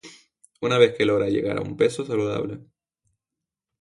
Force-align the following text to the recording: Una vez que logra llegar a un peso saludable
Una 0.61 0.79
vez 0.79 0.95
que 0.97 1.05
logra 1.05 1.29
llegar 1.29 1.59
a 1.59 1.61
un 1.61 1.77
peso 1.77 2.03
saludable 2.03 2.63